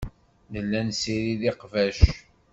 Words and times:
Nella 0.51 0.79
nessirid 0.85 1.41
iqbac. 1.51 1.99